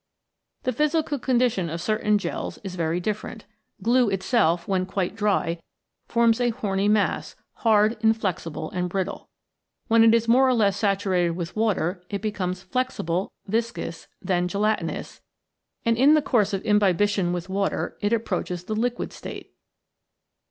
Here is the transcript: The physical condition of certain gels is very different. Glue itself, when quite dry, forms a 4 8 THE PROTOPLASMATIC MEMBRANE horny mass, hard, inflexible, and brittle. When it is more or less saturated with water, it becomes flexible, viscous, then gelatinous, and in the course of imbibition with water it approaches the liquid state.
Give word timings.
The 0.63 0.73
physical 0.73 1.19
condition 1.19 1.69
of 1.69 1.79
certain 1.79 2.17
gels 2.17 2.57
is 2.63 2.73
very 2.73 2.99
different. 2.99 3.45
Glue 3.83 4.09
itself, 4.09 4.67
when 4.67 4.87
quite 4.87 5.15
dry, 5.15 5.59
forms 6.07 6.39
a 6.41 6.49
4 6.49 6.49
8 6.49 6.49
THE 6.49 6.53
PROTOPLASMATIC 6.53 6.63
MEMBRANE 6.63 6.79
horny 6.79 6.89
mass, 6.89 7.35
hard, 7.61 7.97
inflexible, 8.03 8.71
and 8.71 8.89
brittle. 8.89 9.29
When 9.89 10.03
it 10.03 10.15
is 10.15 10.27
more 10.27 10.47
or 10.49 10.55
less 10.55 10.75
saturated 10.77 11.35
with 11.35 11.55
water, 11.55 12.03
it 12.09 12.23
becomes 12.23 12.63
flexible, 12.63 13.31
viscous, 13.45 14.07
then 14.19 14.47
gelatinous, 14.47 15.21
and 15.85 15.95
in 15.95 16.15
the 16.15 16.23
course 16.23 16.51
of 16.53 16.63
imbibition 16.65 17.31
with 17.31 17.47
water 17.47 17.95
it 18.01 18.11
approaches 18.11 18.63
the 18.63 18.73
liquid 18.75 19.13
state. 19.13 19.53